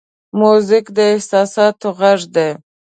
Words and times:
موزیک 0.39 0.85
د 0.97 0.97
احساساتو 1.13 1.87
غږ 1.99 2.19
دی. 2.35 2.49